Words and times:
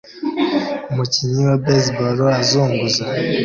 Umukinnyi 0.91 1.41
wa 1.49 1.55
baseball 1.63 2.19
azunguza 2.39 3.03